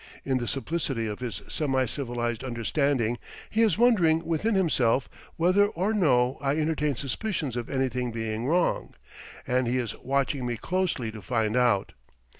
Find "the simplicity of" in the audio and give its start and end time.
0.39-1.19